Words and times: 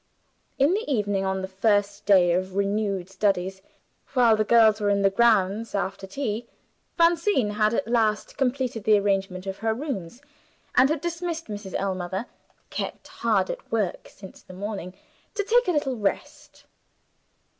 In 0.57 0.73
the 0.73 0.91
evening, 0.91 1.25
on 1.25 1.43
that 1.43 1.49
first 1.49 2.07
day 2.07 2.33
of 2.33 2.55
renewed 2.55 3.07
studies 3.07 3.61
while 4.13 4.35
the 4.35 4.43
girls 4.43 4.81
were 4.81 4.89
in 4.89 5.03
the 5.03 5.11
grounds, 5.11 5.75
after 5.75 6.07
tea 6.07 6.47
Francine 6.97 7.51
had 7.51 7.75
at 7.75 7.87
last 7.87 8.35
completed 8.35 8.83
the 8.83 8.97
arrangement 8.97 9.45
of 9.45 9.59
her 9.59 9.75
rooms, 9.75 10.23
and 10.73 10.89
had 10.89 11.01
dismissed 11.01 11.49
Mrs. 11.49 11.75
Ellmother 11.77 12.25
(kept 12.71 13.09
hard 13.09 13.51
at 13.51 13.71
work 13.71 14.09
since 14.09 14.41
the 14.41 14.53
morning) 14.55 14.95
to 15.35 15.43
take 15.43 15.67
a 15.67 15.71
little 15.71 15.95
rest. 15.95 16.63